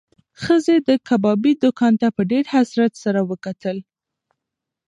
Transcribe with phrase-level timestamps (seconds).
[0.43, 3.77] ښځې د کبابي دوکان ته په ډېر حسرت سره وکتل.